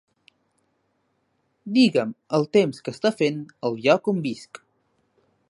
Digue'm 1.75 2.15
el 2.39 2.49
temps 2.59 2.81
que 2.87 2.95
està 2.97 3.13
fent 3.21 3.39
al 3.71 3.79
lloc 3.85 4.11
on 4.15 4.25
visc. 4.27 4.63